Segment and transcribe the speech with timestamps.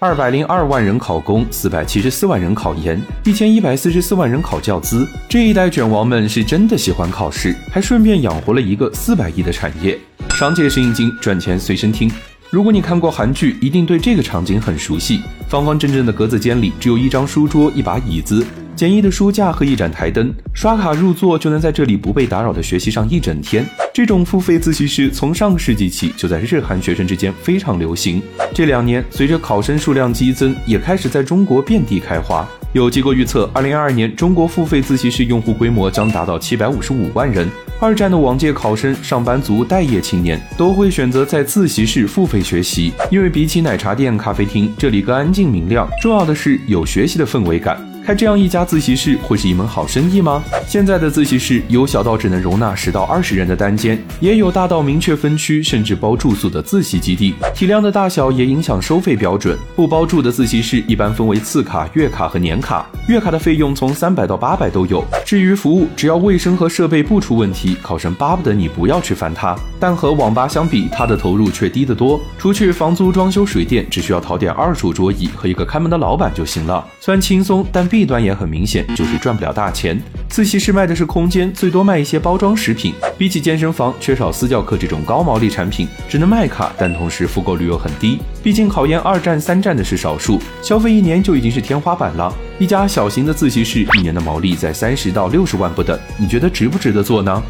[0.00, 5.06] 二百零二万人考公，四百七十四万人考研，一千一百四十四万人考教资。
[5.28, 9.96] 这一代卷王们是真的喜欢考试，还顺便养活了一个四百亿的产业。
[10.30, 12.10] 商界生意经，赚钱随身听。
[12.50, 15.20] 如果你看过韩剧，一定对这个场景很熟悉。
[15.48, 18.44] 方方正正的格子间里，只有一张书桌、一把椅子。
[18.76, 23.64] 简易的书架和一盏台灯，刷卡入座就能在这里不被打扰的学习上一整天。
[23.92, 28.20] 这种付费自习室从上个世纪起就在日韩学生之间非常流行。
[28.52, 32.44] 这两年，随着考生数量激增，也开始在中国遍地开花。
[32.72, 37.48] 有机构预测，二零二二年中国付费自习室用户规模将达到七百五十五万人。
[37.80, 47.93] 二战的往届考生、上班族、待业青年都会选择在自习室付费学习，因为比起奶茶店、咖啡厅，这里更安静明亮，重要的是有学习的氛围感。
[48.04, 50.44] 开这样一家自习室会是一门好生意吗？
[50.66, 57.34] 现在的自习室有小到只能容纳十到二十人的单间，也有大到明确分区甚至包住宿的自习基地。
[57.54, 59.58] 体量的大小也影响收费标准。
[59.74, 65.02] 不包住的自习室一般分为次卡、月卡和年卡，月卡的费用从三百到八百都有。
[65.24, 69.56] 至于服务，只要卫生和设备不出问题，考生巴不得你不要去烦他。
[69.80, 72.20] 但和网吧相比，他的投入却低得多。
[72.38, 76.86] 除去房租、装修、水电，只需要淘点二手桌椅和一个看门的老板就行了。
[77.00, 77.84] 虽然轻松，但。
[77.94, 79.96] 弊端也很明显，就是赚不了大钱。
[80.28, 82.92] 自习室卖的是空间，最多卖一些包装食品。
[83.16, 88.18] 比起健身房，缺少私教课这种高毛利产品，只能卖卡，但同时复购率又很低。
[88.42, 92.34] 毕竟考研二战、三战的是少数，消费一年就已经是天花板了。
[92.56, 97.42] 一家小型的自习室，一年的毛利在三十到六十万不等，你觉得值不值得做呢？